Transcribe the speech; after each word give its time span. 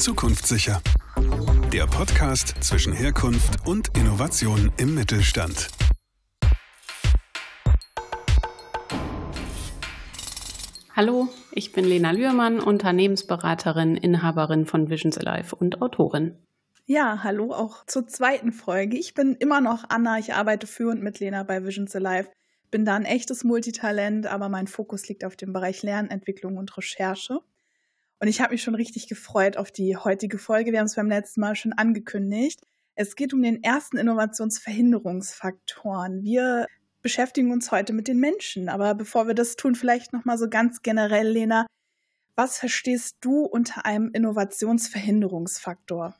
Zukunftssicher. 0.00 0.80
Der 1.74 1.86
Podcast 1.86 2.54
zwischen 2.60 2.94
Herkunft 2.94 3.66
und 3.66 3.94
Innovation 3.98 4.72
im 4.78 4.94
Mittelstand. 4.94 5.68
Hallo, 10.96 11.28
ich 11.52 11.72
bin 11.72 11.84
Lena 11.84 12.12
Lührmann, 12.12 12.60
Unternehmensberaterin, 12.60 13.98
Inhaberin 13.98 14.64
von 14.64 14.88
Visions 14.88 15.18
Alive 15.18 15.54
und 15.54 15.82
Autorin. 15.82 16.34
Ja, 16.86 17.22
hallo 17.22 17.52
auch 17.52 17.84
zur 17.84 18.08
zweiten 18.08 18.52
Folge. 18.52 18.96
Ich 18.96 19.12
bin 19.12 19.34
immer 19.34 19.60
noch 19.60 19.84
Anna, 19.90 20.18
ich 20.18 20.32
arbeite 20.32 20.66
für 20.66 20.88
und 20.88 21.02
mit 21.02 21.20
Lena 21.20 21.42
bei 21.42 21.62
Visions 21.62 21.94
Alive. 21.94 22.30
Bin 22.70 22.86
da 22.86 22.96
ein 22.96 23.04
echtes 23.04 23.44
Multitalent, 23.44 24.26
aber 24.26 24.48
mein 24.48 24.66
Fokus 24.66 25.06
liegt 25.08 25.26
auf 25.26 25.36
dem 25.36 25.52
Bereich 25.52 25.82
Lernentwicklung 25.82 26.56
und 26.56 26.74
Recherche. 26.78 27.40
Und 28.20 28.28
ich 28.28 28.40
habe 28.40 28.52
mich 28.52 28.62
schon 28.62 28.74
richtig 28.74 29.08
gefreut 29.08 29.56
auf 29.56 29.72
die 29.72 29.96
heutige 29.96 30.36
Folge. 30.38 30.72
Wir 30.72 30.80
haben 30.80 30.86
es 30.86 30.96
beim 30.96 31.08
letzten 31.08 31.40
Mal 31.40 31.56
schon 31.56 31.72
angekündigt. 31.72 32.60
Es 32.94 33.16
geht 33.16 33.32
um 33.32 33.40
den 33.40 33.62
ersten 33.62 33.96
Innovationsverhinderungsfaktoren. 33.96 36.22
Wir 36.22 36.66
beschäftigen 37.00 37.50
uns 37.50 37.72
heute 37.72 37.94
mit 37.94 38.08
den 38.08 38.20
Menschen. 38.20 38.68
Aber 38.68 38.94
bevor 38.94 39.26
wir 39.26 39.32
das 39.32 39.56
tun, 39.56 39.74
vielleicht 39.74 40.12
noch 40.12 40.26
mal 40.26 40.36
so 40.36 40.50
ganz 40.50 40.82
generell, 40.82 41.28
Lena, 41.28 41.64
was 42.36 42.58
verstehst 42.58 43.16
du 43.22 43.44
unter 43.44 43.86
einem 43.86 44.10
Innovationsverhinderungsfaktor? 44.12 46.14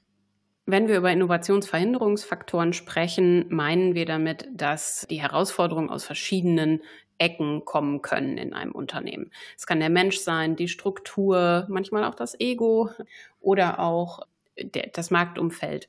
Wenn 0.70 0.86
wir 0.86 0.98
über 0.98 1.10
Innovationsverhinderungsfaktoren 1.10 2.72
sprechen, 2.72 3.46
meinen 3.48 3.96
wir 3.96 4.06
damit, 4.06 4.46
dass 4.52 5.04
die 5.10 5.20
Herausforderungen 5.20 5.90
aus 5.90 6.04
verschiedenen 6.04 6.80
Ecken 7.18 7.64
kommen 7.64 8.02
können 8.02 8.38
in 8.38 8.54
einem 8.54 8.70
Unternehmen. 8.70 9.32
Es 9.58 9.66
kann 9.66 9.80
der 9.80 9.90
Mensch 9.90 10.18
sein, 10.18 10.54
die 10.54 10.68
Struktur, 10.68 11.66
manchmal 11.68 12.04
auch 12.04 12.14
das 12.14 12.38
Ego 12.38 12.88
oder 13.40 13.80
auch 13.80 14.20
das 14.94 15.10
Marktumfeld. 15.10 15.88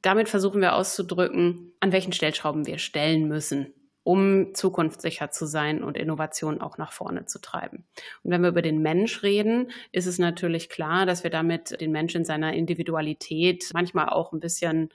Damit 0.00 0.30
versuchen 0.30 0.62
wir 0.62 0.76
auszudrücken, 0.76 1.74
an 1.80 1.92
welchen 1.92 2.14
Stellschrauben 2.14 2.66
wir 2.66 2.78
stellen 2.78 3.28
müssen, 3.28 3.74
um 4.06 4.54
zukunftssicher 4.54 5.32
zu 5.32 5.46
sein 5.46 5.82
und 5.82 5.96
Innovation 5.96 6.60
auch 6.60 6.78
nach 6.78 6.92
vorne 6.92 7.24
zu 7.24 7.40
treiben. 7.40 7.84
Und 8.22 8.30
wenn 8.30 8.40
wir 8.40 8.50
über 8.50 8.62
den 8.62 8.80
Mensch 8.80 9.24
reden, 9.24 9.72
ist 9.90 10.06
es 10.06 10.20
natürlich 10.20 10.68
klar, 10.68 11.06
dass 11.06 11.24
wir 11.24 11.30
damit 11.30 11.80
den 11.80 11.90
Menschen 11.90 12.18
in 12.18 12.24
seiner 12.24 12.52
Individualität 12.52 13.68
manchmal 13.74 14.08
auch 14.10 14.32
ein 14.32 14.38
bisschen 14.38 14.90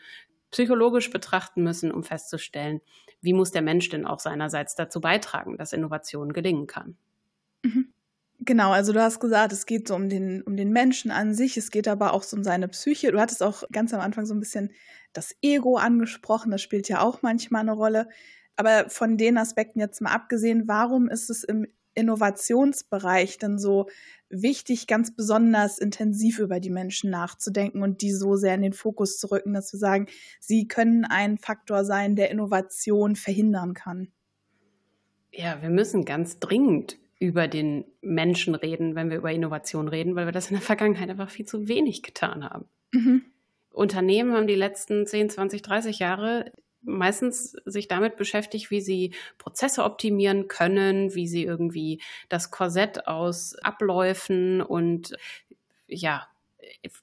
psychologisch 0.49 1.09
betrachten 1.09 1.61
müssen, 1.61 1.91
um 1.91 2.03
festzustellen, 2.03 2.79
wie 3.19 3.33
muss 3.33 3.51
der 3.51 3.61
Mensch 3.61 3.89
denn 3.89 4.05
auch 4.05 4.19
seinerseits 4.19 4.75
dazu 4.75 5.01
beitragen, 5.01 5.57
dass 5.57 5.73
Innovation 5.73 6.31
gelingen 6.31 6.67
kann. 6.67 6.95
Mhm. 7.63 7.91
Genau, 8.39 8.71
also 8.71 8.93
du 8.93 9.01
hast 9.01 9.19
gesagt, 9.19 9.51
es 9.51 9.65
geht 9.65 9.89
so 9.89 9.95
um 9.95 10.07
den, 10.07 10.41
um 10.41 10.55
den 10.55 10.71
Menschen 10.71 11.11
an 11.11 11.33
sich, 11.33 11.57
es 11.57 11.69
geht 11.69 11.89
aber 11.89 12.13
auch 12.13 12.23
so 12.23 12.37
um 12.37 12.45
seine 12.45 12.69
Psyche. 12.69 13.11
Du 13.11 13.19
hattest 13.19 13.43
auch 13.43 13.63
ganz 13.73 13.93
am 13.93 13.99
Anfang 13.99 14.25
so 14.25 14.33
ein 14.33 14.39
bisschen 14.39 14.71
das 15.11 15.35
Ego 15.41 15.75
angesprochen, 15.75 16.49
das 16.49 16.61
spielt 16.61 16.87
ja 16.87 17.01
auch 17.01 17.21
manchmal 17.21 17.61
eine 17.61 17.73
Rolle. 17.73 18.07
Aber 18.61 18.91
von 18.91 19.17
den 19.17 19.39
Aspekten 19.39 19.79
jetzt 19.79 20.01
mal 20.01 20.11
abgesehen, 20.11 20.67
warum 20.67 21.09
ist 21.09 21.31
es 21.31 21.43
im 21.43 21.65
Innovationsbereich 21.95 23.39
denn 23.39 23.57
so 23.57 23.89
wichtig, 24.29 24.85
ganz 24.85 25.15
besonders 25.15 25.79
intensiv 25.79 26.37
über 26.37 26.59
die 26.59 26.69
Menschen 26.69 27.09
nachzudenken 27.09 27.81
und 27.81 28.03
die 28.03 28.11
so 28.11 28.35
sehr 28.35 28.53
in 28.53 28.61
den 28.61 28.73
Fokus 28.73 29.17
zu 29.17 29.31
rücken, 29.31 29.53
dass 29.53 29.73
wir 29.73 29.79
sagen, 29.79 30.05
sie 30.39 30.67
können 30.67 31.05
ein 31.05 31.39
Faktor 31.39 31.85
sein, 31.85 32.15
der 32.15 32.29
Innovation 32.29 33.15
verhindern 33.15 33.73
kann. 33.73 34.09
Ja, 35.33 35.59
wir 35.63 35.71
müssen 35.71 36.05
ganz 36.05 36.37
dringend 36.37 36.99
über 37.17 37.47
den 37.47 37.85
Menschen 38.01 38.53
reden, 38.53 38.93
wenn 38.93 39.09
wir 39.09 39.17
über 39.17 39.31
Innovation 39.31 39.87
reden, 39.87 40.15
weil 40.15 40.27
wir 40.27 40.33
das 40.33 40.51
in 40.51 40.57
der 40.57 40.61
Vergangenheit 40.61 41.09
einfach 41.09 41.31
viel 41.31 41.47
zu 41.47 41.67
wenig 41.67 42.03
getan 42.03 42.47
haben. 42.47 42.65
Mhm. 42.91 43.23
Unternehmen 43.71 44.33
haben 44.33 44.45
die 44.45 44.53
letzten 44.53 45.07
10, 45.07 45.31
20, 45.31 45.63
30 45.63 45.97
Jahre 45.97 46.51
meistens 46.83 47.51
sich 47.65 47.87
damit 47.87 48.15
beschäftigt, 48.17 48.71
wie 48.71 48.81
sie 48.81 49.13
Prozesse 49.37 49.83
optimieren 49.83 50.47
können, 50.47 51.13
wie 51.15 51.27
sie 51.27 51.43
irgendwie 51.43 52.01
das 52.29 52.51
Korsett 52.51 53.07
aus 53.07 53.55
Abläufen 53.55 54.61
und 54.61 55.13
ja, 55.87 56.27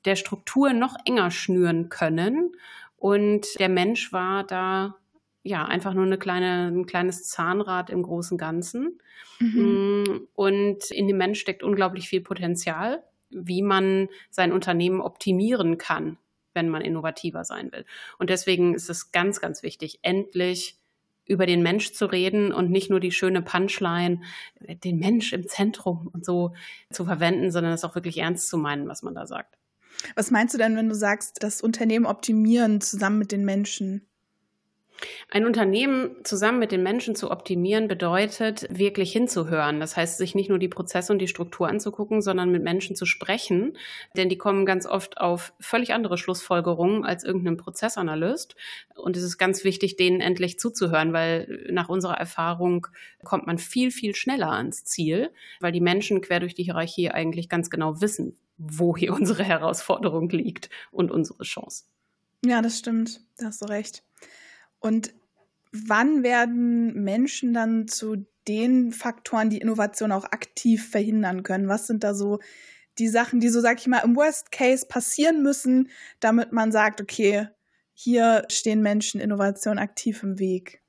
der 0.05 0.17
Struktur 0.17 0.73
noch 0.73 0.97
enger 1.05 1.31
schnüren 1.31 1.89
können. 1.89 2.53
Und 2.97 3.47
der 3.59 3.69
Mensch 3.69 4.13
war 4.13 4.45
da 4.45 4.97
ja 5.43 5.65
einfach 5.65 5.95
nur 5.95 6.05
eine 6.05 6.19
kleine, 6.19 6.69
ein 6.69 6.87
kleines 6.87 7.25
Zahnrad 7.25 7.91
im 7.91 8.03
großen 8.03 8.39
Ganzen. 8.39 9.01
Mhm. 9.39 10.03
Mm, 10.07 10.29
und 10.35 10.91
in 10.91 11.07
dem 11.07 11.17
Mensch 11.17 11.41
steckt 11.41 11.63
unglaublich 11.63 12.09
viel 12.09 12.21
Potenzial, 12.21 13.05
wie 13.31 13.63
man 13.63 14.09
sein 14.31 14.53
Unternehmen 14.53 15.01
optimieren 15.01 15.79
kann 15.79 16.19
wenn 16.59 16.69
man 16.69 16.83
innovativer 16.83 17.45
sein 17.45 17.71
will. 17.73 17.85
Und 18.19 18.31
deswegen 18.31 18.75
ist 18.75 18.91
es 18.91 19.13
ganz, 19.13 19.41
ganz 19.41 19.63
wichtig, 19.63 20.01
endlich 20.03 20.79
über 21.27 21.47
den 21.47 21.63
Mensch 21.63 21.93
zu 21.93 22.07
reden 22.07 22.53
und 22.53 22.71
nicht 22.71 22.91
nur 22.91 23.01
die 23.01 23.13
schöne 23.13 23.43
Punchline, 23.43 24.23
den 24.61 24.99
Mensch 24.99 25.33
im 25.33 25.47
Zentrum 25.47 26.09
und 26.13 26.25
so 26.25 26.55
zu 26.91 27.05
verwenden, 27.05 27.51
sondern 27.51 27.73
es 27.73 27.85
auch 27.85 27.95
wirklich 27.95 28.19
ernst 28.19 28.49
zu 28.49 28.59
meinen, 28.59 28.89
was 28.89 29.03
man 29.03 29.15
da 29.15 29.27
sagt. 29.27 29.57
Was 30.15 30.31
meinst 30.31 30.55
du 30.55 30.59
denn, 30.59 30.77
wenn 30.77 30.89
du 30.89 30.95
sagst, 30.95 31.43
das 31.43 31.61
Unternehmen 31.61 32.07
optimieren 32.07 32.81
zusammen 32.81 33.19
mit 33.19 33.33
den 33.33 33.45
Menschen? 33.45 34.08
Ein 35.31 35.47
Unternehmen 35.47 36.17
zusammen 36.25 36.59
mit 36.59 36.73
den 36.73 36.83
Menschen 36.83 37.15
zu 37.15 37.31
optimieren 37.31 37.89
bedeutet, 37.89 38.67
wirklich 38.71 39.13
hinzuhören. 39.13 39.81
Das 39.81 39.97
heißt, 39.97 40.19
sich 40.19 40.35
nicht 40.35 40.49
nur 40.49 40.59
die 40.59 40.69
Prozesse 40.69 41.13
und 41.13 41.19
die 41.19 41.29
Struktur 41.29 41.69
anzugucken, 41.69 42.23
sondern 42.23 42.51
mit 42.51 42.63
Menschen 42.63 42.97
zu 42.97 43.07
sprechen. 43.07 43.77
Denn 44.17 44.29
die 44.29 44.39
kommen 44.39 44.67
ganz 44.67 44.87
oft 44.87 45.19
auf 45.19 45.53
völlig 45.61 45.93
andere 45.93 46.19
Schlussfolgerungen 46.19 47.05
als 47.05 47.25
irgendein 47.25 47.57
Prozessanalyst. 47.57 48.57
Und 48.97 49.17
es 49.17 49.23
ist 49.23 49.39
ganz 49.39 49.65
wichtig, 49.65 49.97
denen 49.97 50.21
endlich 50.21 50.59
zuzuhören, 50.59 51.13
weil 51.13 51.67
nach 51.71 51.89
unserer 51.89 52.19
Erfahrung 52.19 52.87
kommt 53.23 53.47
man 53.47 53.59
viel, 53.59 53.91
viel 53.91 54.15
schneller 54.15 54.53
ans 54.53 54.85
Ziel, 54.85 55.31
weil 55.61 55.73
die 55.73 55.81
Menschen 55.81 56.21
quer 56.21 56.41
durch 56.41 56.55
die 56.55 56.65
Hierarchie 56.65 57.11
eigentlich 57.11 57.49
ganz 57.49 57.71
genau 57.71 58.01
wissen, 58.01 58.37
wo 58.57 58.97
hier 58.97 59.13
unsere 59.15 59.45
Herausforderung 59.45 60.29
liegt 60.31 60.71
und 60.91 61.11
unsere 61.11 61.45
Chance. 61.45 61.85
Ja, 62.45 62.63
das 62.63 62.79
stimmt. 62.79 63.21
Da 63.37 63.47
hast 63.47 63.63
du 63.63 63.67
recht. 63.67 64.03
Und 64.81 65.15
wann 65.73 66.23
werden 66.23 67.03
Menschen 67.03 67.53
dann 67.53 67.89
zu 67.89 68.27
den 68.47 68.93
Faktoren, 68.93 69.51
die 69.51 69.59
Innovation 69.59 70.13
auch 70.13 70.25
aktiv 70.25 70.89
verhindern 70.89 71.43
können? 71.43 71.69
Was 71.69 71.87
sind 71.87 72.05
da 72.05 72.15
so 72.15 72.39
die 72.99 73.09
Sachen, 73.09 73.41
die 73.41 73.49
so, 73.49 73.61
sag 73.61 73.79
ich 73.79 73.87
mal, 73.87 73.99
im 74.05 74.17
Worst 74.17 74.51
Case 74.51 74.87
passieren 74.87 75.43
müssen, 75.43 75.91
damit 76.21 76.53
man 76.53 76.73
sagt, 76.73 77.01
okay, 77.01 77.49
hier 77.93 78.45
stehen 78.49 78.83
Menschen 78.83 79.21
Innovation 79.21 79.79
aktiv 79.79 80.23
im 80.23 80.39
Weg? 80.39 80.83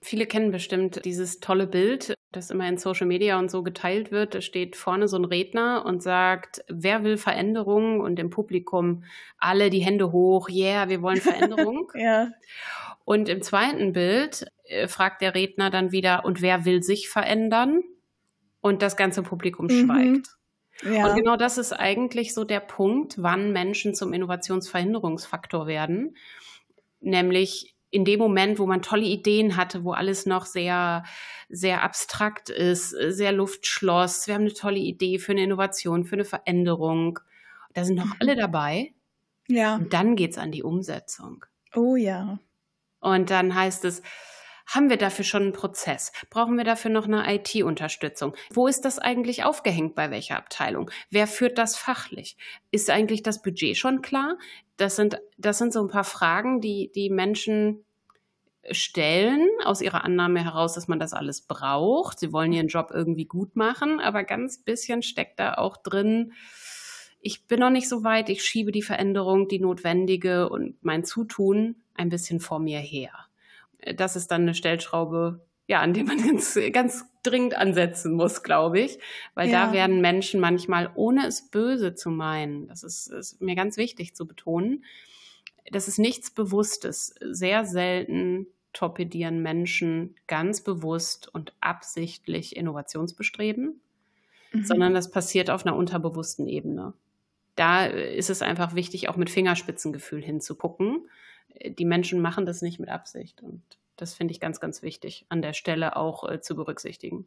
Viele 0.00 0.26
kennen 0.26 0.52
bestimmt 0.52 1.04
dieses 1.04 1.40
tolle 1.40 1.66
Bild, 1.66 2.14
das 2.32 2.50
immer 2.50 2.68
in 2.68 2.78
Social 2.78 3.06
Media 3.06 3.38
und 3.38 3.50
so 3.50 3.62
geteilt 3.62 4.10
wird. 4.10 4.34
Da 4.34 4.40
steht 4.40 4.76
vorne 4.76 5.08
so 5.08 5.16
ein 5.16 5.24
Redner 5.24 5.84
und 5.86 6.02
sagt, 6.02 6.64
wer 6.68 7.04
will 7.04 7.16
Veränderung? 7.16 8.00
Und 8.00 8.18
im 8.18 8.30
Publikum 8.30 9.04
alle 9.38 9.70
die 9.70 9.80
Hände 9.80 10.12
hoch, 10.12 10.48
yeah, 10.48 10.88
wir 10.88 11.02
wollen 11.02 11.20
Veränderung. 11.20 11.90
ja. 11.94 12.30
Und 13.04 13.28
im 13.28 13.40
zweiten 13.42 13.92
Bild 13.92 14.46
äh, 14.64 14.88
fragt 14.88 15.22
der 15.22 15.34
Redner 15.34 15.70
dann 15.70 15.92
wieder, 15.92 16.24
und 16.24 16.42
wer 16.42 16.64
will 16.64 16.82
sich 16.82 17.08
verändern? 17.08 17.82
Und 18.60 18.82
das 18.82 18.96
ganze 18.96 19.22
Publikum 19.22 19.66
mhm. 19.66 19.86
schweigt. 19.86 20.28
Ja. 20.82 21.08
Und 21.08 21.16
genau 21.16 21.36
das 21.36 21.56
ist 21.56 21.72
eigentlich 21.72 22.34
so 22.34 22.44
der 22.44 22.60
Punkt, 22.60 23.22
wann 23.22 23.52
Menschen 23.52 23.94
zum 23.94 24.12
Innovationsverhinderungsfaktor 24.12 25.66
werden. 25.66 26.16
Nämlich 27.00 27.75
in 27.90 28.04
dem 28.04 28.18
Moment, 28.18 28.58
wo 28.58 28.66
man 28.66 28.82
tolle 28.82 29.06
Ideen 29.06 29.56
hatte, 29.56 29.84
wo 29.84 29.92
alles 29.92 30.26
noch 30.26 30.44
sehr, 30.44 31.04
sehr 31.48 31.82
abstrakt 31.82 32.50
ist, 32.50 32.90
sehr 32.90 33.32
Luftschloss. 33.32 34.26
Wir 34.26 34.34
haben 34.34 34.42
eine 34.42 34.54
tolle 34.54 34.78
Idee 34.78 35.18
für 35.18 35.32
eine 35.32 35.44
Innovation, 35.44 36.04
für 36.04 36.16
eine 36.16 36.24
Veränderung. 36.24 37.20
Da 37.74 37.84
sind 37.84 37.96
noch 37.96 38.06
mhm. 38.06 38.16
alle 38.20 38.36
dabei. 38.36 38.92
Ja. 39.48 39.76
Und 39.76 39.92
dann 39.92 40.16
geht's 40.16 40.38
an 40.38 40.50
die 40.50 40.62
Umsetzung. 40.62 41.44
Oh 41.74 41.96
ja. 41.96 42.38
Und 43.00 43.30
dann 43.30 43.54
heißt 43.54 43.84
es, 43.84 44.02
haben 44.66 44.90
wir 44.90 44.96
dafür 44.96 45.24
schon 45.24 45.42
einen 45.44 45.52
Prozess? 45.52 46.12
Brauchen 46.28 46.56
wir 46.56 46.64
dafür 46.64 46.90
noch 46.90 47.06
eine 47.06 47.32
IT-Unterstützung? 47.32 48.34
Wo 48.50 48.66
ist 48.66 48.84
das 48.84 48.98
eigentlich 48.98 49.44
aufgehängt 49.44 49.94
bei 49.94 50.10
welcher 50.10 50.36
Abteilung? 50.36 50.90
Wer 51.08 51.28
führt 51.28 51.56
das 51.56 51.76
fachlich? 51.76 52.36
Ist 52.72 52.90
eigentlich 52.90 53.22
das 53.22 53.42
Budget 53.42 53.76
schon 53.76 54.02
klar? 54.02 54.38
Das 54.76 54.96
sind, 54.96 55.20
das 55.38 55.58
sind 55.58 55.72
so 55.72 55.80
ein 55.80 55.88
paar 55.88 56.04
Fragen, 56.04 56.60
die 56.60 56.90
die 56.92 57.10
Menschen 57.10 57.85
stellen 58.70 59.48
aus 59.64 59.80
ihrer 59.80 60.04
Annahme 60.04 60.44
heraus, 60.44 60.74
dass 60.74 60.88
man 60.88 60.98
das 60.98 61.12
alles 61.12 61.42
braucht. 61.42 62.18
Sie 62.18 62.32
wollen 62.32 62.52
ihren 62.52 62.68
Job 62.68 62.90
irgendwie 62.92 63.26
gut 63.26 63.56
machen, 63.56 64.00
aber 64.00 64.24
ganz 64.24 64.58
bisschen 64.58 65.02
steckt 65.02 65.38
da 65.40 65.54
auch 65.54 65.76
drin, 65.76 66.32
ich 67.20 67.46
bin 67.46 67.58
noch 67.58 67.70
nicht 67.70 67.88
so 67.88 68.04
weit, 68.04 68.28
ich 68.28 68.44
schiebe 68.44 68.70
die 68.70 68.82
Veränderung, 68.82 69.48
die 69.48 69.58
notwendige 69.58 70.48
und 70.48 70.76
mein 70.84 71.02
Zutun 71.02 71.76
ein 71.94 72.08
bisschen 72.08 72.38
vor 72.38 72.60
mir 72.60 72.78
her 72.78 73.26
das 73.94 74.16
ist 74.16 74.30
dann 74.30 74.42
eine 74.42 74.54
Stellschraube, 74.54 75.40
ja, 75.66 75.80
an 75.80 75.94
dem 75.94 76.06
man 76.06 76.22
ganz, 76.22 76.58
ganz 76.72 77.04
dringend 77.22 77.56
ansetzen 77.56 78.14
muss, 78.14 78.42
glaube 78.42 78.80
ich. 78.80 78.98
Weil 79.34 79.50
ja. 79.50 79.66
da 79.66 79.72
werden 79.72 80.00
Menschen 80.00 80.40
manchmal, 80.40 80.90
ohne 80.94 81.26
es 81.26 81.50
böse 81.50 81.94
zu 81.94 82.10
meinen, 82.10 82.68
das 82.68 82.82
ist, 82.82 83.08
ist 83.08 83.40
mir 83.40 83.54
ganz 83.54 83.76
wichtig 83.76 84.14
zu 84.14 84.26
betonen, 84.26 84.84
das 85.72 85.88
ist 85.88 85.98
nichts 85.98 86.30
Bewusstes. 86.30 87.14
Sehr 87.20 87.64
selten 87.64 88.46
torpedieren 88.76 89.42
Menschen 89.42 90.14
ganz 90.26 90.60
bewusst 90.60 91.32
und 91.32 91.54
absichtlich 91.60 92.56
Innovationsbestreben, 92.56 93.80
mhm. 94.52 94.64
sondern 94.64 94.94
das 94.94 95.10
passiert 95.10 95.50
auf 95.50 95.64
einer 95.64 95.76
unterbewussten 95.76 96.46
Ebene. 96.46 96.92
Da 97.54 97.86
ist 97.86 98.28
es 98.28 98.42
einfach 98.42 98.74
wichtig, 98.74 99.08
auch 99.08 99.16
mit 99.16 99.30
Fingerspitzengefühl 99.30 100.22
hinzugucken. 100.22 101.08
Die 101.66 101.86
Menschen 101.86 102.20
machen 102.20 102.44
das 102.44 102.60
nicht 102.60 102.78
mit 102.78 102.90
Absicht 102.90 103.42
und 103.42 103.62
das 103.96 104.12
finde 104.12 104.32
ich 104.32 104.40
ganz, 104.40 104.60
ganz 104.60 104.82
wichtig 104.82 105.24
an 105.30 105.40
der 105.40 105.54
Stelle 105.54 105.96
auch 105.96 106.28
äh, 106.28 106.40
zu 106.42 106.54
berücksichtigen. 106.54 107.26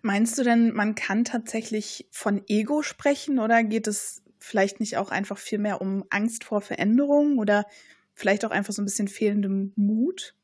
Meinst 0.00 0.38
du 0.38 0.42
denn, 0.44 0.72
man 0.72 0.94
kann 0.94 1.24
tatsächlich 1.24 2.08
von 2.10 2.42
Ego 2.48 2.82
sprechen 2.82 3.38
oder 3.38 3.62
geht 3.62 3.86
es 3.86 4.22
vielleicht 4.38 4.80
nicht 4.80 4.96
auch 4.96 5.10
einfach 5.10 5.36
viel 5.36 5.58
mehr 5.58 5.82
um 5.82 6.04
Angst 6.08 6.44
vor 6.44 6.62
Veränderungen 6.62 7.38
oder 7.38 7.66
vielleicht 8.14 8.46
auch 8.46 8.50
einfach 8.50 8.72
so 8.72 8.80
ein 8.80 8.86
bisschen 8.86 9.08
fehlendem 9.08 9.72
Mut? 9.76 10.34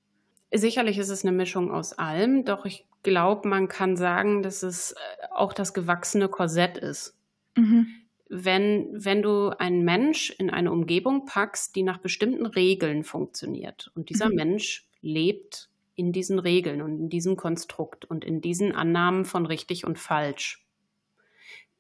Sicherlich 0.58 0.98
ist 0.98 1.08
es 1.08 1.24
eine 1.24 1.36
Mischung 1.36 1.70
aus 1.70 1.92
allem, 1.92 2.44
doch 2.44 2.64
ich 2.64 2.86
glaube, 3.02 3.48
man 3.48 3.68
kann 3.68 3.96
sagen, 3.96 4.42
dass 4.42 4.62
es 4.62 4.92
äh, 4.92 4.96
auch 5.30 5.52
das 5.52 5.74
gewachsene 5.74 6.28
Korsett 6.28 6.78
ist. 6.78 7.16
Mhm. 7.56 7.86
Wenn, 8.28 8.88
wenn 8.92 9.22
du 9.22 9.50
einen 9.50 9.84
Mensch 9.84 10.30
in 10.30 10.50
eine 10.50 10.72
Umgebung 10.72 11.26
packst, 11.26 11.76
die 11.76 11.84
nach 11.84 11.98
bestimmten 11.98 12.46
Regeln 12.46 13.04
funktioniert 13.04 13.92
und 13.94 14.10
dieser 14.10 14.28
mhm. 14.28 14.34
Mensch 14.34 14.88
lebt 15.00 15.70
in 15.94 16.12
diesen 16.12 16.38
Regeln 16.38 16.82
und 16.82 16.98
in 16.98 17.08
diesem 17.08 17.36
Konstrukt 17.36 18.04
und 18.04 18.24
in 18.24 18.40
diesen 18.40 18.72
Annahmen 18.72 19.24
von 19.24 19.46
richtig 19.46 19.86
und 19.86 19.98
falsch, 19.98 20.66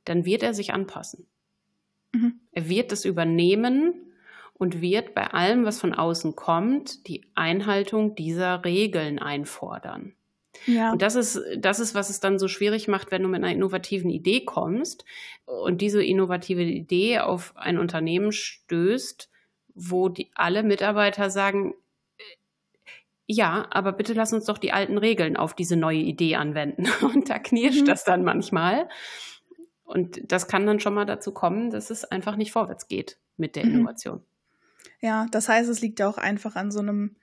dann 0.04 0.24
wird 0.24 0.42
er 0.42 0.54
sich 0.54 0.72
anpassen. 0.72 1.26
Mhm. 2.12 2.40
Er 2.52 2.68
wird 2.68 2.92
es 2.92 3.04
übernehmen 3.04 4.05
und 4.58 4.80
wird 4.80 5.14
bei 5.14 5.26
allem, 5.28 5.64
was 5.64 5.80
von 5.80 5.92
außen 5.92 6.34
kommt, 6.34 7.06
die 7.08 7.24
Einhaltung 7.34 8.14
dieser 8.14 8.64
Regeln 8.64 9.18
einfordern. 9.18 10.14
Ja. 10.64 10.92
Und 10.92 11.02
das 11.02 11.14
ist, 11.14 11.40
das 11.58 11.80
ist, 11.80 11.94
was 11.94 12.08
es 12.08 12.20
dann 12.20 12.38
so 12.38 12.48
schwierig 12.48 12.88
macht, 12.88 13.10
wenn 13.10 13.22
du 13.22 13.28
mit 13.28 13.42
einer 13.42 13.52
innovativen 13.52 14.10
Idee 14.10 14.44
kommst 14.44 15.04
und 15.44 15.82
diese 15.82 16.02
innovative 16.02 16.62
Idee 16.62 17.18
auf 17.20 17.52
ein 17.56 17.78
Unternehmen 17.78 18.32
stößt, 18.32 19.30
wo 19.74 20.08
die 20.08 20.30
alle 20.34 20.62
Mitarbeiter 20.62 21.28
sagen, 21.28 21.74
ja, 23.26 23.66
aber 23.70 23.92
bitte 23.92 24.14
lass 24.14 24.32
uns 24.32 24.44
doch 24.44 24.56
die 24.56 24.72
alten 24.72 24.98
Regeln 24.98 25.36
auf 25.36 25.52
diese 25.52 25.76
neue 25.76 25.98
Idee 25.98 26.36
anwenden. 26.36 26.86
Und 27.02 27.28
da 27.28 27.40
knirscht 27.40 27.82
mhm. 27.82 27.86
das 27.86 28.04
dann 28.04 28.22
manchmal. 28.22 28.88
Und 29.84 30.20
das 30.32 30.46
kann 30.46 30.64
dann 30.64 30.80
schon 30.80 30.94
mal 30.94 31.06
dazu 31.06 31.32
kommen, 31.32 31.70
dass 31.70 31.90
es 31.90 32.04
einfach 32.04 32.36
nicht 32.36 32.52
vorwärts 32.52 32.86
geht 32.86 33.18
mit 33.36 33.56
der 33.56 33.66
mhm. 33.66 33.74
Innovation. 33.74 34.24
Ja, 35.00 35.26
das 35.30 35.48
heißt, 35.48 35.68
es 35.68 35.80
liegt 35.80 36.00
ja 36.00 36.08
auch 36.08 36.18
einfach 36.18 36.56
an 36.56 36.70
so 36.70 36.80
einem 36.80 37.16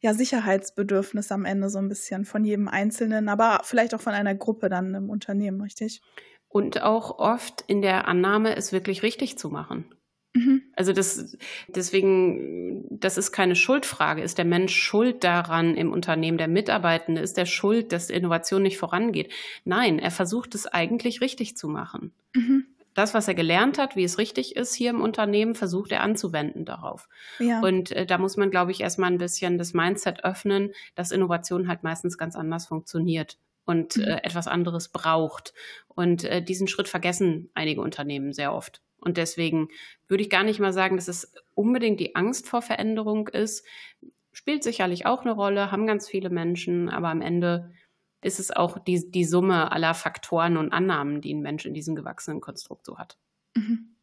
ja, 0.00 0.12
Sicherheitsbedürfnis 0.12 1.32
am 1.32 1.44
Ende 1.44 1.70
so 1.70 1.78
ein 1.78 1.88
bisschen 1.88 2.24
von 2.24 2.44
jedem 2.44 2.68
Einzelnen, 2.68 3.28
aber 3.28 3.60
vielleicht 3.64 3.94
auch 3.94 4.00
von 4.00 4.12
einer 4.12 4.34
Gruppe 4.34 4.68
dann 4.68 4.94
im 4.94 5.08
Unternehmen, 5.08 5.62
richtig? 5.62 6.02
Und 6.48 6.82
auch 6.82 7.18
oft 7.18 7.64
in 7.66 7.80
der 7.80 8.06
Annahme, 8.06 8.54
es 8.54 8.72
wirklich 8.72 9.02
richtig 9.02 9.38
zu 9.38 9.48
machen. 9.48 9.86
Mhm. 10.34 10.62
Also 10.76 10.92
das, 10.92 11.36
deswegen, 11.68 12.84
das 12.90 13.16
ist 13.16 13.32
keine 13.32 13.56
Schuldfrage. 13.56 14.22
Ist 14.22 14.36
der 14.36 14.44
Mensch 14.44 14.76
schuld 14.76 15.24
daran 15.24 15.76
im 15.76 15.92
Unternehmen, 15.92 16.38
der 16.38 16.48
Mitarbeitende? 16.48 17.20
Ist 17.20 17.36
der 17.36 17.46
schuld, 17.46 17.92
dass 17.92 18.10
Innovation 18.10 18.62
nicht 18.62 18.78
vorangeht? 18.78 19.32
Nein, 19.64 19.98
er 19.98 20.10
versucht 20.10 20.54
es 20.54 20.66
eigentlich 20.66 21.20
richtig 21.20 21.56
zu 21.56 21.68
machen. 21.68 22.12
Mhm. 22.34 22.66
Das, 22.94 23.12
was 23.12 23.28
er 23.28 23.34
gelernt 23.34 23.78
hat, 23.78 23.96
wie 23.96 24.04
es 24.04 24.18
richtig 24.18 24.56
ist 24.56 24.74
hier 24.74 24.90
im 24.90 25.00
Unternehmen, 25.00 25.54
versucht 25.54 25.92
er 25.92 26.02
anzuwenden 26.02 26.64
darauf. 26.64 27.08
Ja. 27.38 27.60
Und 27.60 27.90
äh, 27.90 28.06
da 28.06 28.18
muss 28.18 28.36
man, 28.36 28.50
glaube 28.50 28.70
ich, 28.70 28.80
erstmal 28.80 29.10
ein 29.10 29.18
bisschen 29.18 29.58
das 29.58 29.74
Mindset 29.74 30.24
öffnen, 30.24 30.72
dass 30.94 31.10
Innovation 31.10 31.68
halt 31.68 31.82
meistens 31.82 32.16
ganz 32.16 32.36
anders 32.36 32.66
funktioniert 32.66 33.38
und 33.64 33.96
mhm. 33.96 34.04
äh, 34.04 34.16
etwas 34.22 34.46
anderes 34.46 34.88
braucht. 34.88 35.54
Und 35.88 36.24
äh, 36.24 36.42
diesen 36.42 36.68
Schritt 36.68 36.88
vergessen 36.88 37.50
einige 37.54 37.80
Unternehmen 37.80 38.32
sehr 38.32 38.54
oft. 38.54 38.80
Und 39.00 39.16
deswegen 39.16 39.68
würde 40.08 40.22
ich 40.22 40.30
gar 40.30 40.44
nicht 40.44 40.60
mal 40.60 40.72
sagen, 40.72 40.96
dass 40.96 41.08
es 41.08 41.34
unbedingt 41.54 42.00
die 42.00 42.14
Angst 42.14 42.48
vor 42.48 42.62
Veränderung 42.62 43.28
ist. 43.28 43.66
Spielt 44.32 44.64
sicherlich 44.64 45.04
auch 45.04 45.22
eine 45.22 45.32
Rolle, 45.32 45.70
haben 45.70 45.86
ganz 45.86 46.08
viele 46.08 46.30
Menschen, 46.30 46.88
aber 46.88 47.08
am 47.08 47.20
Ende 47.20 47.70
ist 48.24 48.40
es 48.40 48.50
auch 48.50 48.78
die, 48.78 49.10
die 49.10 49.24
Summe 49.24 49.70
aller 49.70 49.94
Faktoren 49.94 50.56
und 50.56 50.72
Annahmen, 50.72 51.20
die 51.20 51.34
ein 51.34 51.42
Mensch 51.42 51.66
in 51.66 51.74
diesem 51.74 51.94
gewachsenen 51.94 52.40
Konstrukt 52.40 52.86
so 52.86 52.98
hat. 52.98 53.18
Mhm. 53.54 53.94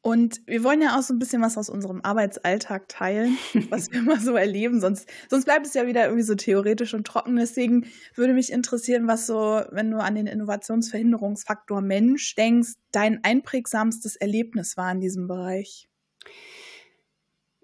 Und 0.00 0.40
wir 0.46 0.62
wollen 0.62 0.80
ja 0.80 0.96
auch 0.96 1.02
so 1.02 1.12
ein 1.12 1.18
bisschen 1.18 1.42
was 1.42 1.58
aus 1.58 1.68
unserem 1.68 2.00
Arbeitsalltag 2.02 2.88
teilen, 2.88 3.36
was 3.70 3.90
wir 3.90 3.98
immer 3.98 4.20
so 4.20 4.36
erleben. 4.36 4.80
Sonst, 4.80 5.08
sonst 5.28 5.44
bleibt 5.44 5.66
es 5.66 5.74
ja 5.74 5.86
wieder 5.86 6.04
irgendwie 6.04 6.22
so 6.22 6.34
theoretisch 6.34 6.94
und 6.94 7.06
trocken. 7.06 7.36
Deswegen 7.36 7.86
würde 8.14 8.32
mich 8.32 8.52
interessieren, 8.52 9.08
was 9.08 9.26
so, 9.26 9.62
wenn 9.70 9.90
du 9.90 9.98
an 9.98 10.14
den 10.14 10.26
Innovationsverhinderungsfaktor 10.26 11.80
Mensch 11.80 12.34
denkst, 12.36 12.74
dein 12.92 13.24
einprägsamstes 13.24 14.16
Erlebnis 14.16 14.76
war 14.76 14.92
in 14.92 15.00
diesem 15.00 15.26
Bereich. 15.26 15.88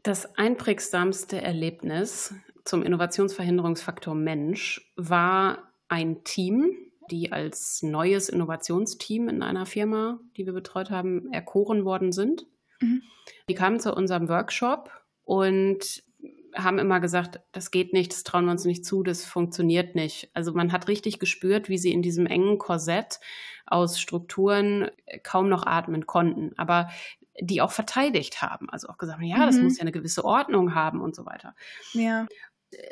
Das 0.03 0.37
einprägsamste 0.37 1.41
Erlebnis 1.41 2.35
zum 2.65 2.83
Innovationsverhinderungsfaktor 2.83 4.15
Mensch 4.15 4.91
war 4.97 5.71
ein 5.89 6.25
Team, 6.25 6.77
die 7.11 7.33
als 7.33 7.83
neues 7.83 8.29
Innovationsteam 8.29 9.29
in 9.29 9.43
einer 9.43 9.67
Firma, 9.67 10.19
die 10.37 10.47
wir 10.47 10.55
betreut 10.55 10.91
haben, 10.91 11.31
erkoren 11.33 11.85
worden 11.85 12.13
sind. 12.13 12.47
Mhm. 12.81 13.03
Die 13.49 13.55
kamen 13.55 13.81
zu 13.81 13.95
unserem 13.95 14.29
Workshop 14.29 14.91
und 15.25 16.03
haben 16.55 16.79
immer 16.79 17.01
gesagt, 17.01 17.41
das 17.53 17.71
geht 17.71 17.93
nicht, 17.93 18.13
das 18.13 18.23
trauen 18.23 18.45
wir 18.45 18.53
uns 18.53 18.65
nicht 18.65 18.87
zu, 18.87 19.03
das 19.03 19.25
funktioniert 19.25 19.95
nicht. 19.95 20.31
Also 20.35 20.53
man 20.53 20.73
hat 20.73 20.89
richtig 20.89 21.19
gespürt, 21.19 21.69
wie 21.69 21.79
sie 21.79 21.93
in 21.93 22.01
diesem 22.01 22.27
engen 22.27 22.59
Korsett 22.59 23.21
aus 23.67 24.01
Strukturen 24.01 24.89
kaum 25.23 25.49
noch 25.49 25.67
atmen 25.67 26.07
konnten, 26.07 26.53
aber 26.57 26.91
die 27.41 27.61
auch 27.61 27.73
verteidigt 27.73 28.41
haben. 28.41 28.71
Also 28.71 28.89
auch 28.89 28.99
gesagt, 28.99 29.21
ja, 29.23 29.45
das 29.45 29.57
mhm. 29.57 29.65
muss 29.65 29.79
ja 29.79 29.83
eine 29.83 29.93
gewisse 29.93 30.25
Ordnung 30.25 30.75
haben 30.75 31.01
und 31.01 31.17
so 31.17 31.27
weiter. 31.27 31.55
Ja 31.93 32.27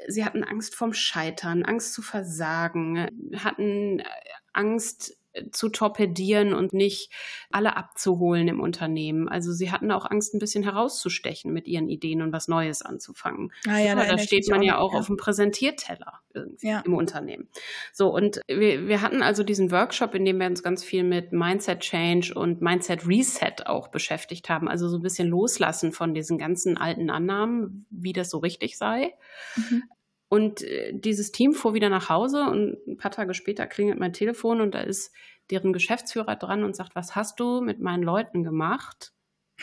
sie 0.08 0.24
hatten 0.24 0.44
Angst 0.44 0.74
vorm 0.74 0.92
Scheitern, 0.92 1.64
Angst 1.64 1.94
zu 1.94 2.02
versagen, 2.02 3.08
hatten 3.36 4.00
äh, 4.00 4.04
Angst, 4.52 5.16
zu 5.50 5.68
torpedieren 5.68 6.52
und 6.52 6.72
nicht 6.72 7.10
alle 7.50 7.76
abzuholen 7.76 8.48
im 8.48 8.60
Unternehmen. 8.60 9.28
Also 9.28 9.52
sie 9.52 9.70
hatten 9.70 9.90
auch 9.90 10.10
Angst, 10.10 10.34
ein 10.34 10.38
bisschen 10.38 10.62
herauszustechen 10.62 11.52
mit 11.52 11.66
ihren 11.66 11.88
Ideen 11.88 12.22
und 12.22 12.32
was 12.32 12.48
Neues 12.48 12.82
anzufangen. 12.82 13.52
Ah, 13.66 13.78
ja, 13.78 13.94
da, 13.94 14.04
da 14.04 14.18
steht 14.18 14.48
man 14.48 14.62
ja 14.62 14.78
auch 14.78 14.92
ja. 14.92 14.98
auf 14.98 15.06
dem 15.06 15.16
Präsentierteller 15.16 16.20
ja. 16.60 16.80
im 16.80 16.94
Unternehmen. 16.94 17.48
So, 17.92 18.14
und 18.14 18.40
wir, 18.46 18.86
wir 18.88 19.00
hatten 19.00 19.22
also 19.22 19.42
diesen 19.42 19.70
Workshop, 19.70 20.14
in 20.14 20.24
dem 20.24 20.38
wir 20.38 20.46
uns 20.46 20.62
ganz 20.62 20.84
viel 20.84 21.04
mit 21.04 21.32
Mindset 21.32 21.80
Change 21.80 22.34
und 22.34 22.60
Mindset 22.60 23.06
Reset 23.06 23.66
auch 23.66 23.88
beschäftigt 23.88 24.48
haben. 24.48 24.68
Also 24.68 24.88
so 24.88 24.98
ein 24.98 25.02
bisschen 25.02 25.28
loslassen 25.28 25.92
von 25.92 26.14
diesen 26.14 26.38
ganzen 26.38 26.76
alten 26.76 27.10
Annahmen, 27.10 27.86
wie 27.90 28.12
das 28.12 28.30
so 28.30 28.38
richtig 28.38 28.76
sei. 28.76 29.14
Mhm. 29.56 29.84
Und 30.32 30.62
äh, 30.62 30.94
dieses 30.94 31.30
Team 31.30 31.52
fuhr 31.52 31.74
wieder 31.74 31.90
nach 31.90 32.08
Hause 32.08 32.44
und 32.44 32.78
ein 32.86 32.96
paar 32.96 33.10
Tage 33.10 33.34
später 33.34 33.66
klingelt 33.66 33.98
mein 33.98 34.14
Telefon 34.14 34.62
und 34.62 34.74
da 34.74 34.80
ist 34.80 35.12
deren 35.50 35.74
Geschäftsführer 35.74 36.36
dran 36.36 36.64
und 36.64 36.74
sagt, 36.74 36.94
was 36.94 37.14
hast 37.14 37.38
du 37.38 37.60
mit 37.60 37.80
meinen 37.80 38.02
Leuten 38.02 38.42
gemacht? 38.42 39.12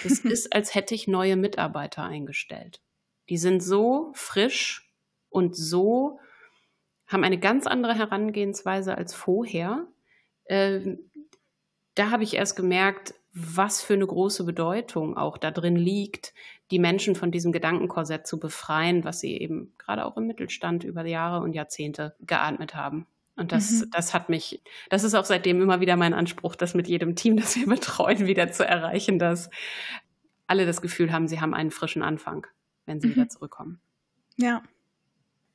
Das 0.03 0.19
ist, 0.19 0.53
als 0.53 0.75
hätte 0.75 0.93
ich 0.93 1.07
neue 1.07 1.37
Mitarbeiter 1.37 2.03
eingestellt. 2.03 2.81
Die 3.29 3.37
sind 3.39 3.63
so 3.63 4.11
frisch 4.13 4.93
und 5.29 5.55
so, 5.55 6.19
haben 7.07 7.23
eine 7.23 7.39
ganz 7.39 7.65
andere 7.65 7.95
Herangehensweise 7.95 8.95
als 8.95 9.15
vorher. 9.15 9.87
Ähm, 10.45 11.09
da 11.95 12.11
habe 12.11 12.21
ich 12.21 12.35
erst 12.35 12.55
gemerkt, 12.55 13.15
was 13.33 13.81
für 13.81 13.93
eine 13.93 14.07
große 14.07 14.43
Bedeutung 14.43 15.15
auch 15.15 15.37
da 15.37 15.51
drin 15.51 15.75
liegt, 15.75 16.33
die 16.71 16.79
Menschen 16.79 17.15
von 17.15 17.31
diesem 17.31 17.51
Gedankenkorsett 17.51 18.27
zu 18.27 18.39
befreien, 18.39 19.03
was 19.03 19.19
sie 19.19 19.37
eben 19.37 19.73
gerade 19.77 20.05
auch 20.05 20.17
im 20.17 20.27
Mittelstand 20.27 20.83
über 20.83 21.05
Jahre 21.05 21.43
und 21.43 21.53
Jahrzehnte 21.53 22.15
geatmet 22.21 22.75
haben. 22.75 23.07
Und 23.35 23.51
das, 23.51 23.71
mhm. 23.71 23.91
das 23.91 24.13
hat 24.13 24.29
mich, 24.29 24.61
das 24.89 25.03
ist 25.03 25.15
auch 25.15 25.25
seitdem 25.25 25.61
immer 25.61 25.79
wieder 25.79 25.95
mein 25.95 26.13
Anspruch, 26.13 26.55
das 26.55 26.73
mit 26.73 26.87
jedem 26.87 27.15
Team, 27.15 27.37
das 27.37 27.55
wir 27.55 27.67
betreuen, 27.67 28.27
wieder 28.27 28.51
zu 28.51 28.65
erreichen, 28.67 29.19
dass 29.19 29.49
alle 30.47 30.65
das 30.65 30.81
Gefühl 30.81 31.11
haben, 31.11 31.27
sie 31.27 31.39
haben 31.39 31.53
einen 31.53 31.71
frischen 31.71 32.01
Anfang, 32.01 32.45
wenn 32.85 32.99
sie 32.99 33.07
mhm. 33.07 33.15
wieder 33.15 33.29
zurückkommen. 33.29 33.79
Ja. 34.37 34.63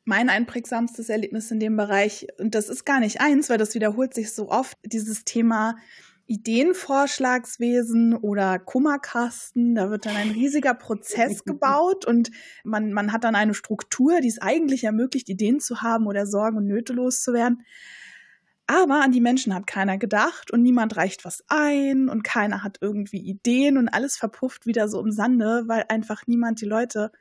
Mein 0.06 0.28
einprägsamstes 0.28 1.08
Erlebnis 1.08 1.50
in 1.50 1.60
dem 1.60 1.76
Bereich, 1.76 2.26
und 2.38 2.54
das 2.54 2.68
ist 2.68 2.84
gar 2.84 3.00
nicht 3.00 3.20
eins, 3.20 3.48
weil 3.48 3.56
das 3.56 3.74
wiederholt 3.74 4.12
sich 4.12 4.32
so 4.34 4.50
oft, 4.50 4.76
dieses 4.84 5.24
Thema 5.24 5.76
Ideenvorschlagswesen 6.26 8.14
oder 8.14 8.58
Kummerkasten. 8.58 9.74
Da 9.74 9.90
wird 9.90 10.06
dann 10.06 10.16
ein 10.16 10.30
riesiger 10.30 10.74
Prozess 10.74 11.44
gebaut 11.44 12.04
und 12.06 12.30
man, 12.64 12.92
man 12.92 13.12
hat 13.12 13.24
dann 13.24 13.34
eine 13.34 13.54
Struktur, 13.54 14.20
die 14.20 14.28
es 14.28 14.40
eigentlich 14.40 14.84
ermöglicht, 14.84 15.28
Ideen 15.28 15.60
zu 15.60 15.82
haben 15.82 16.06
oder 16.06 16.26
Sorgen 16.26 16.56
und 16.56 16.66
Nöte 16.66 16.92
loszuwerden. 16.92 17.64
Aber 18.66 19.02
an 19.02 19.12
die 19.12 19.20
Menschen 19.20 19.54
hat 19.54 19.66
keiner 19.66 19.98
gedacht 19.98 20.50
und 20.50 20.62
niemand 20.62 20.96
reicht 20.96 21.26
was 21.26 21.44
ein 21.48 22.08
und 22.08 22.24
keiner 22.24 22.64
hat 22.64 22.78
irgendwie 22.80 23.18
Ideen 23.18 23.76
und 23.76 23.88
alles 23.88 24.16
verpufft 24.16 24.64
wieder 24.64 24.88
so 24.88 25.00
im 25.00 25.12
Sande, 25.12 25.64
weil 25.66 25.84
einfach 25.90 26.22
niemand 26.26 26.62
die 26.62 26.66
Leute 26.66 27.12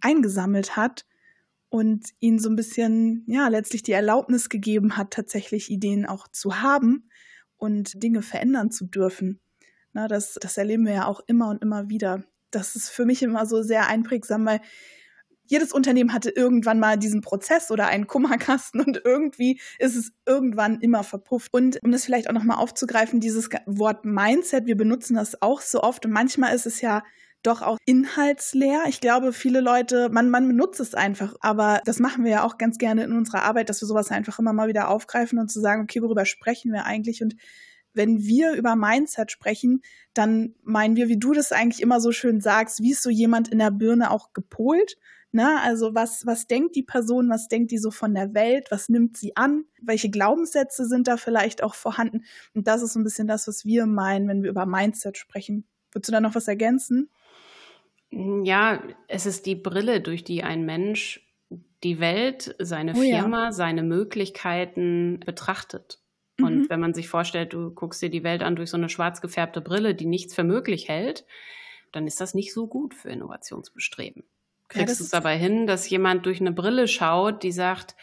eingesammelt 0.00 0.76
hat 0.76 1.06
und 1.68 2.08
ihnen 2.18 2.40
so 2.40 2.48
ein 2.50 2.56
bisschen, 2.56 3.22
ja, 3.28 3.46
letztlich 3.46 3.84
die 3.84 3.92
Erlaubnis 3.92 4.48
gegeben 4.48 4.96
hat, 4.96 5.12
tatsächlich 5.12 5.70
Ideen 5.70 6.06
auch 6.06 6.26
zu 6.26 6.60
haben 6.60 7.08
und 7.60 8.02
Dinge 8.02 8.22
verändern 8.22 8.70
zu 8.70 8.86
dürfen. 8.86 9.40
Na, 9.92 10.08
das, 10.08 10.34
das 10.40 10.56
erleben 10.56 10.86
wir 10.86 10.94
ja 10.94 11.06
auch 11.06 11.20
immer 11.26 11.48
und 11.48 11.62
immer 11.62 11.88
wieder. 11.88 12.24
Das 12.50 12.74
ist 12.74 12.90
für 12.90 13.04
mich 13.04 13.22
immer 13.22 13.46
so 13.46 13.62
sehr 13.62 13.86
einprägsam, 13.88 14.44
weil 14.46 14.60
jedes 15.50 15.72
Unternehmen 15.72 16.12
hatte 16.12 16.30
irgendwann 16.30 16.78
mal 16.78 16.96
diesen 16.96 17.22
Prozess 17.22 17.72
oder 17.72 17.88
einen 17.88 18.06
Kummerkasten 18.06 18.80
und 18.86 19.02
irgendwie 19.04 19.60
ist 19.78 19.96
es 19.96 20.12
irgendwann 20.24 20.80
immer 20.80 21.02
verpufft. 21.02 21.52
Und 21.52 21.82
um 21.82 21.90
das 21.90 22.04
vielleicht 22.04 22.30
auch 22.30 22.34
nochmal 22.34 22.58
aufzugreifen, 22.58 23.20
dieses 23.20 23.48
Wort 23.66 24.04
Mindset, 24.04 24.66
wir 24.66 24.76
benutzen 24.76 25.16
das 25.16 25.42
auch 25.42 25.60
so 25.60 25.82
oft 25.82 26.06
und 26.06 26.12
manchmal 26.12 26.54
ist 26.54 26.66
es 26.66 26.80
ja 26.80 27.02
doch 27.42 27.62
auch 27.62 27.78
inhaltsleer. 27.86 28.84
Ich 28.88 29.00
glaube, 29.00 29.32
viele 29.32 29.60
Leute, 29.60 30.08
man, 30.10 30.30
man 30.30 30.46
benutzt 30.46 30.80
es 30.80 30.94
einfach, 30.94 31.34
aber 31.40 31.80
das 31.84 31.98
machen 31.98 32.24
wir 32.24 32.30
ja 32.30 32.44
auch 32.44 32.58
ganz 32.58 32.78
gerne 32.78 33.04
in 33.04 33.12
unserer 33.12 33.42
Arbeit, 33.42 33.68
dass 33.68 33.80
wir 33.80 33.88
sowas 33.88 34.10
einfach 34.10 34.38
immer 34.38 34.52
mal 34.52 34.68
wieder 34.68 34.88
aufgreifen 34.88 35.38
und 35.38 35.50
zu 35.50 35.60
sagen, 35.60 35.82
okay, 35.82 36.02
worüber 36.02 36.26
sprechen 36.26 36.72
wir 36.72 36.84
eigentlich? 36.84 37.22
Und 37.22 37.36
wenn 37.92 38.22
wir 38.22 38.52
über 38.52 38.76
Mindset 38.76 39.30
sprechen, 39.30 39.82
dann 40.14 40.54
meinen 40.62 40.96
wir, 40.96 41.08
wie 41.08 41.18
du 41.18 41.32
das 41.32 41.52
eigentlich 41.52 41.82
immer 41.82 42.00
so 42.00 42.12
schön 42.12 42.40
sagst, 42.40 42.82
wie 42.82 42.92
ist 42.92 43.02
so 43.02 43.10
jemand 43.10 43.48
in 43.48 43.58
der 43.58 43.70
Birne 43.70 44.10
auch 44.10 44.32
gepolt? 44.32 44.96
Na, 45.32 45.62
also 45.62 45.94
was, 45.94 46.26
was 46.26 46.48
denkt 46.48 46.74
die 46.74 46.82
Person, 46.82 47.30
was 47.30 47.46
denkt 47.46 47.70
die 47.70 47.78
so 47.78 47.92
von 47.92 48.14
der 48.14 48.34
Welt, 48.34 48.66
was 48.70 48.88
nimmt 48.88 49.16
sie 49.16 49.36
an, 49.36 49.64
welche 49.80 50.10
Glaubenssätze 50.10 50.86
sind 50.86 51.06
da 51.06 51.16
vielleicht 51.16 51.62
auch 51.62 51.74
vorhanden? 51.74 52.24
Und 52.52 52.66
das 52.66 52.82
ist 52.82 52.94
so 52.94 53.00
ein 53.00 53.04
bisschen 53.04 53.28
das, 53.28 53.46
was 53.46 53.64
wir 53.64 53.86
meinen, 53.86 54.26
wenn 54.28 54.42
wir 54.42 54.50
über 54.50 54.66
Mindset 54.66 55.16
sprechen. 55.16 55.64
Würdest 55.92 56.08
du 56.08 56.12
da 56.12 56.20
noch 56.20 56.34
was 56.34 56.48
ergänzen? 56.48 57.10
Ja, 58.10 58.82
es 59.08 59.26
ist 59.26 59.46
die 59.46 59.54
Brille, 59.54 60.00
durch 60.00 60.24
die 60.24 60.42
ein 60.42 60.64
Mensch 60.64 61.26
die 61.82 62.00
Welt, 62.00 62.54
seine 62.58 62.92
oh, 62.92 63.00
Firma, 63.00 63.44
ja. 63.44 63.52
seine 63.52 63.82
Möglichkeiten 63.82 65.20
betrachtet. 65.24 66.00
Mhm. 66.38 66.44
Und 66.44 66.70
wenn 66.70 66.80
man 66.80 66.92
sich 66.92 67.08
vorstellt, 67.08 67.52
du 67.52 67.70
guckst 67.70 68.02
dir 68.02 68.10
die 68.10 68.24
Welt 68.24 68.42
an 68.42 68.56
durch 68.56 68.70
so 68.70 68.76
eine 68.76 68.88
schwarz 68.88 69.20
gefärbte 69.20 69.60
Brille, 69.60 69.94
die 69.94 70.06
nichts 70.06 70.34
für 70.34 70.44
möglich 70.44 70.88
hält, 70.88 71.24
dann 71.92 72.06
ist 72.06 72.20
das 72.20 72.34
nicht 72.34 72.52
so 72.52 72.66
gut 72.66 72.94
für 72.94 73.08
Innovationsbestreben 73.08 74.24
kriegst 74.70 74.94
ja, 74.94 74.98
du 74.98 75.04
es 75.04 75.14
aber 75.14 75.30
hin, 75.30 75.66
dass 75.66 75.90
jemand 75.90 76.24
durch 76.24 76.40
eine 76.40 76.52
Brille 76.52 76.88
schaut, 76.88 77.42
die 77.42 77.52
sagt, 77.52 77.96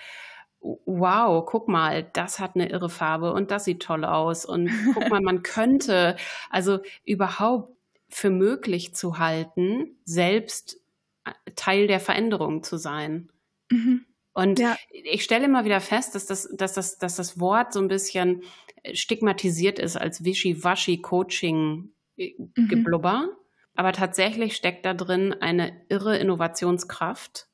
wow, 0.59 1.43
guck 1.45 1.67
mal, 1.67 2.03
das 2.13 2.39
hat 2.39 2.55
eine 2.55 2.69
irre 2.69 2.89
Farbe 2.89 3.33
und 3.33 3.51
das 3.51 3.63
sieht 3.63 3.81
toll 3.81 4.05
aus 4.05 4.45
und 4.45 4.69
guck 4.93 5.09
mal, 5.09 5.21
man 5.21 5.41
könnte, 5.41 6.17
also 6.49 6.79
überhaupt 7.05 7.76
für 8.09 8.29
möglich 8.29 8.95
zu 8.95 9.19
halten, 9.19 9.97
selbst 10.05 10.79
äh, 11.25 11.31
Teil 11.55 11.87
der 11.87 11.99
Veränderung 11.99 12.63
zu 12.63 12.77
sein. 12.77 13.29
Mhm. 13.69 14.05
Und 14.33 14.59
ja. 14.59 14.77
ich 14.91 15.23
stelle 15.23 15.45
immer 15.45 15.65
wieder 15.65 15.81
fest, 15.81 16.13
dass 16.13 16.27
das, 16.27 16.47
dass, 16.55 16.73
das, 16.73 16.99
dass 16.99 17.15
das 17.15 17.39
Wort 17.39 17.73
so 17.73 17.79
ein 17.79 17.87
bisschen 17.87 18.43
stigmatisiert 18.93 19.79
ist 19.79 19.97
als 19.97 20.23
Wischi-Waschi-Coaching-Geblubber. 20.23 23.21
Mhm. 23.21 23.29
Aber 23.73 23.93
tatsächlich 23.93 24.55
steckt 24.55 24.85
da 24.85 24.93
drin 24.93 25.33
eine 25.33 25.81
irre 25.89 26.17
Innovationskraft. 26.17 27.47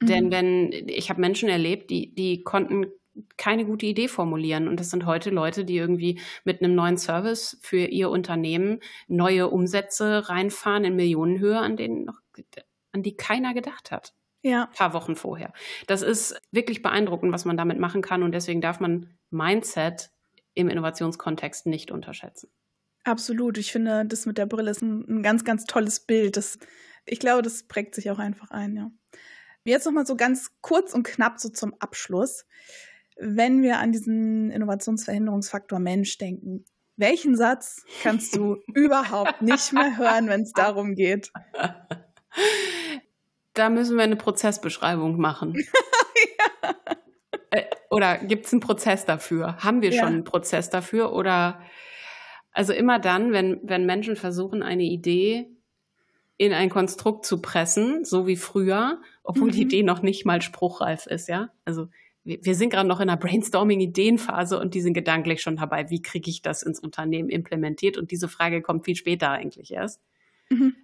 Mhm. 0.00 0.06
Denn 0.06 0.30
wenn, 0.30 0.70
ich 0.88 1.10
habe 1.10 1.20
Menschen 1.20 1.48
erlebt, 1.48 1.90
die, 1.90 2.14
die 2.14 2.42
konnten 2.42 2.86
keine 3.36 3.64
gute 3.64 3.86
Idee 3.86 4.08
formulieren. 4.08 4.68
Und 4.68 4.80
das 4.80 4.90
sind 4.90 5.06
heute 5.06 5.30
Leute, 5.30 5.64
die 5.64 5.76
irgendwie 5.76 6.20
mit 6.44 6.62
einem 6.62 6.74
neuen 6.74 6.96
Service 6.96 7.58
für 7.62 7.84
ihr 7.84 8.10
Unternehmen 8.10 8.80
neue 9.08 9.48
Umsätze 9.48 10.28
reinfahren 10.28 10.84
in 10.84 10.96
Millionenhöhe, 10.96 11.58
an 11.58 11.76
denen 11.76 12.04
noch, 12.04 12.20
an 12.92 13.02
die 13.02 13.16
keiner 13.16 13.54
gedacht 13.54 13.90
hat. 13.90 14.14
Ja. 14.42 14.64
Ein 14.64 14.72
paar 14.72 14.94
Wochen 14.94 15.16
vorher. 15.16 15.52
Das 15.86 16.02
ist 16.02 16.40
wirklich 16.50 16.82
beeindruckend, 16.82 17.32
was 17.32 17.44
man 17.44 17.56
damit 17.56 17.78
machen 17.78 18.02
kann. 18.02 18.22
Und 18.22 18.32
deswegen 18.32 18.60
darf 18.60 18.80
man 18.80 19.10
Mindset 19.30 20.10
im 20.54 20.68
Innovationskontext 20.68 21.66
nicht 21.66 21.90
unterschätzen. 21.90 22.50
Absolut. 23.04 23.58
Ich 23.58 23.72
finde, 23.72 24.04
das 24.06 24.26
mit 24.26 24.38
der 24.38 24.46
Brille 24.46 24.70
ist 24.70 24.82
ein, 24.82 25.04
ein 25.08 25.22
ganz, 25.22 25.44
ganz 25.44 25.64
tolles 25.64 26.00
Bild. 26.00 26.36
Das, 26.36 26.58
ich 27.06 27.20
glaube, 27.20 27.42
das 27.42 27.64
prägt 27.64 27.94
sich 27.94 28.10
auch 28.10 28.18
einfach 28.18 28.50
ein, 28.50 28.76
ja. 28.76 28.90
Jetzt 29.64 29.84
nochmal 29.84 30.06
so 30.06 30.16
ganz 30.16 30.52
kurz 30.62 30.94
und 30.94 31.02
knapp 31.02 31.38
so 31.38 31.50
zum 31.50 31.74
Abschluss. 31.80 32.46
Wenn 33.20 33.62
wir 33.62 33.78
an 33.78 33.92
diesen 33.92 34.50
Innovationsverhinderungsfaktor 34.50 35.78
Mensch 35.78 36.16
denken, 36.18 36.64
welchen 36.96 37.36
Satz 37.36 37.84
kannst 38.02 38.36
du 38.36 38.56
überhaupt 38.74 39.42
nicht 39.42 39.72
mehr 39.72 39.96
hören, 39.96 40.28
wenn 40.28 40.42
es 40.42 40.52
darum 40.52 40.94
geht? 40.94 41.30
Da 43.54 43.68
müssen 43.68 43.96
wir 43.96 44.04
eine 44.04 44.16
Prozessbeschreibung 44.16 45.18
machen. 45.18 45.54
ja. 46.38 46.74
äh, 47.50 47.64
oder 47.90 48.18
gibt 48.18 48.46
es 48.46 48.52
einen 48.52 48.60
Prozess 48.60 49.04
dafür? 49.04 49.56
Haben 49.58 49.82
wir 49.82 49.90
ja. 49.90 50.00
schon 50.00 50.14
einen 50.14 50.24
Prozess 50.24 50.70
dafür? 50.70 51.12
Oder 51.12 51.60
also 52.52 52.72
immer 52.72 52.98
dann, 52.98 53.32
wenn, 53.32 53.60
wenn 53.62 53.86
Menschen 53.86 54.16
versuchen, 54.16 54.62
eine 54.62 54.84
Idee 54.84 55.48
in 56.36 56.52
ein 56.52 56.70
Konstrukt 56.70 57.26
zu 57.26 57.42
pressen, 57.42 58.04
so 58.04 58.26
wie 58.26 58.36
früher, 58.36 59.00
obwohl 59.22 59.48
mhm. 59.48 59.52
die 59.52 59.62
Idee 59.62 59.82
noch 59.82 60.02
nicht 60.02 60.24
mal 60.24 60.40
spruchreif 60.40 61.06
ist, 61.06 61.28
ja. 61.28 61.50
Also 61.64 61.88
wir 62.40 62.54
sind 62.54 62.70
gerade 62.70 62.88
noch 62.88 63.00
in 63.00 63.08
einer 63.08 63.20
Brainstorming-Ideenphase 63.20 64.58
und 64.58 64.74
die 64.74 64.80
sind 64.80 64.94
gedanklich 64.94 65.42
schon 65.42 65.56
dabei, 65.56 65.90
wie 65.90 66.02
kriege 66.02 66.30
ich 66.30 66.42
das 66.42 66.62
ins 66.62 66.80
Unternehmen 66.80 67.28
implementiert? 67.28 67.96
Und 67.96 68.10
diese 68.10 68.28
Frage 68.28 68.62
kommt 68.62 68.84
viel 68.84 68.96
später 68.96 69.30
eigentlich 69.30 69.72
erst. 69.72 70.00
Mhm. 70.48 70.74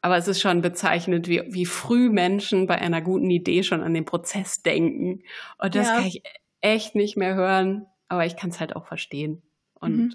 Aber 0.00 0.16
es 0.16 0.28
ist 0.28 0.40
schon 0.40 0.62
bezeichnend, 0.62 1.28
wie, 1.28 1.42
wie 1.48 1.66
früh 1.66 2.10
Menschen 2.10 2.66
bei 2.66 2.78
einer 2.78 3.02
guten 3.02 3.30
Idee 3.30 3.62
schon 3.62 3.82
an 3.82 3.94
den 3.94 4.04
Prozess 4.04 4.62
denken. 4.62 5.22
Und 5.58 5.74
das 5.74 5.88
ja. 5.88 5.96
kann 5.96 6.06
ich 6.06 6.22
echt 6.60 6.94
nicht 6.94 7.16
mehr 7.16 7.34
hören, 7.34 7.86
aber 8.08 8.24
ich 8.24 8.36
kann 8.36 8.50
es 8.50 8.60
halt 8.60 8.76
auch 8.76 8.86
verstehen. 8.86 9.42
Und 9.74 9.96
mhm 9.96 10.14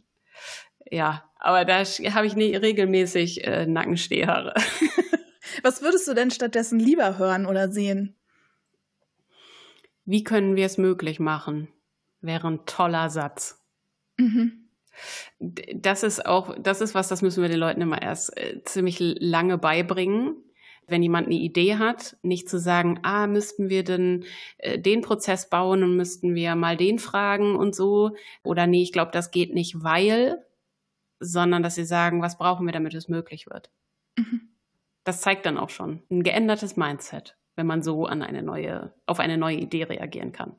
ja, 0.92 1.24
aber 1.40 1.66
da 1.66 1.84
habe 1.84 2.28
ich 2.28 2.36
nie 2.36 2.56
regelmäßig 2.56 3.46
äh, 3.46 3.66
Nackenstehhaare. 3.66 4.54
Was 5.64 5.82
würdest 5.82 6.08
du 6.08 6.14
denn 6.14 6.32
stattdessen 6.32 6.80
lieber 6.80 7.18
hören 7.18 7.46
oder 7.46 7.72
sehen? 7.72 8.16
Wie 10.06 10.24
können 10.24 10.56
wir 10.56 10.66
es 10.66 10.78
möglich 10.78 11.20
machen? 11.20 11.68
Wäre 12.22 12.48
ein 12.48 12.66
toller 12.66 13.10
Satz. 13.10 13.64
Mhm. 14.18 14.70
Das 15.40 16.04
ist 16.04 16.26
auch, 16.26 16.56
das 16.60 16.82
ist 16.82 16.94
was, 16.94 17.08
das 17.08 17.22
müssen 17.22 17.42
wir 17.42 17.50
den 17.50 17.60
Leuten 17.60 17.82
immer 17.82 18.02
erst 18.02 18.38
äh, 18.38 18.62
ziemlich 18.64 18.98
lange 19.00 19.58
beibringen. 19.58 20.36
Wenn 20.88 21.04
jemand 21.04 21.28
eine 21.28 21.36
Idee 21.36 21.78
hat, 21.78 22.18
nicht 22.22 22.50
zu 22.50 22.60
sagen, 22.60 23.00
ah, 23.04 23.28
müssten 23.28 23.70
wir 23.70 23.84
denn 23.84 24.26
äh, 24.58 24.78
den 24.78 25.02
Prozess 25.02 25.50
bauen 25.50 25.84
und 25.84 25.96
müssten 25.96 26.36
wir 26.36 26.56
mal 26.56 26.76
den 26.76 27.00
fragen 27.00 27.56
und 27.56 27.76
so. 27.76 28.16
Oder 28.44 28.68
nee, 28.68 28.84
ich 28.84 28.92
glaube, 28.92 29.12
das 29.12 29.32
geht 29.32 29.54
nicht, 29.54 29.84
weil, 29.84 30.46
sondern 31.20 31.64
dass 31.64 31.76
sie 31.76 31.86
sagen, 31.86 32.22
was 32.22 32.38
brauchen 32.38 32.66
wir, 32.66 32.74
damit 32.74 32.94
es 32.94 33.08
möglich 33.08 33.48
wird. 33.48 33.72
Mhm. 34.18 34.50
Das 35.04 35.22
zeigt 35.22 35.46
dann 35.46 35.58
auch 35.58 35.70
schon 35.70 36.04
ein 36.12 36.24
geändertes 36.24 36.76
Mindset, 36.78 37.38
wenn 37.62 37.68
man 37.68 37.84
so 37.84 38.08
an 38.08 38.24
eine 38.24 38.42
neue, 38.42 38.92
auf 39.06 39.20
eine 39.20 39.38
neue 39.38 39.58
Idee 39.58 39.84
reagieren 39.84 40.32
kann. 40.32 40.56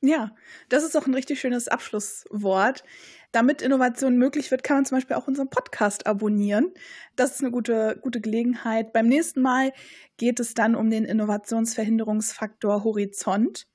Ja, 0.00 0.34
das 0.70 0.82
ist 0.82 0.96
auch 0.96 1.06
ein 1.06 1.12
richtig 1.12 1.38
schönes 1.38 1.68
Abschlusswort. 1.68 2.84
Damit 3.32 3.60
Innovation 3.60 4.16
möglich 4.16 4.50
wird, 4.50 4.62
kann 4.64 4.78
man 4.78 4.86
zum 4.86 4.96
Beispiel 4.96 5.14
auch 5.14 5.28
unseren 5.28 5.50
Podcast 5.50 6.06
abonnieren. 6.06 6.72
Das 7.16 7.32
ist 7.32 7.42
eine 7.42 7.50
gute, 7.50 7.98
gute 8.00 8.22
Gelegenheit. 8.22 8.94
Beim 8.94 9.08
nächsten 9.08 9.42
Mal 9.42 9.74
geht 10.16 10.40
es 10.40 10.54
dann 10.54 10.74
um 10.74 10.88
den 10.88 11.04
Innovationsverhinderungsfaktor 11.04 12.82
Horizont. 12.82 13.66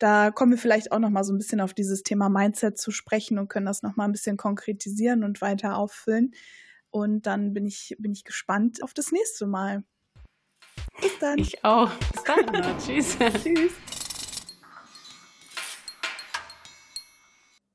Da 0.00 0.32
kommen 0.32 0.50
wir 0.50 0.58
vielleicht 0.58 0.90
auch 0.90 0.98
noch 0.98 1.10
mal 1.10 1.22
so 1.22 1.32
ein 1.32 1.38
bisschen 1.38 1.60
auf 1.60 1.74
dieses 1.74 2.02
Thema 2.02 2.28
Mindset 2.28 2.76
zu 2.76 2.90
sprechen 2.90 3.38
und 3.38 3.46
können 3.46 3.66
das 3.66 3.82
noch 3.82 3.94
mal 3.94 4.06
ein 4.06 4.12
bisschen 4.12 4.36
konkretisieren 4.36 5.22
und 5.22 5.40
weiter 5.40 5.78
auffüllen. 5.78 6.32
Und 6.90 7.26
dann 7.26 7.54
bin 7.54 7.66
ich, 7.66 7.94
bin 8.00 8.10
ich 8.10 8.24
gespannt 8.24 8.82
auf 8.82 8.94
das 8.94 9.12
nächste 9.12 9.46
Mal. 9.46 9.84
Bis 11.00 11.18
dann. 11.18 11.38
Ich 11.38 11.64
auch. 11.64 11.90
Bis 12.12 12.24
dann. 12.24 12.78
Tschüss. 12.84 13.16
Tschüss. 13.42 13.72